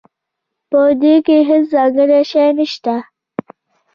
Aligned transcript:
پدې 0.69 1.15
کې 1.25 1.37
هیڅ 1.49 1.63
ځانګړی 1.73 2.21
شی 2.31 2.47
نشته 2.57 2.95